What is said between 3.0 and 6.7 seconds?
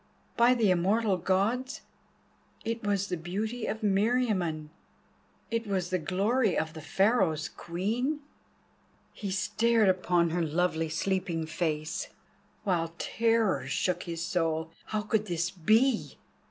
the beauty of Meriamun; it was the glory